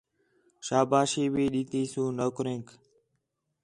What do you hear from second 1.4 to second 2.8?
ݙِتّی سو نوکریک